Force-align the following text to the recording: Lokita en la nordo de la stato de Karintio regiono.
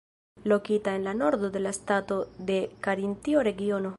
Lokita 0.43 0.95
en 0.95 1.03
la 1.03 1.13
nordo 1.13 1.51
de 1.51 1.59
la 1.59 1.71
stato 1.73 2.17
de 2.39 2.59
Karintio 2.79 3.43
regiono. 3.51 3.89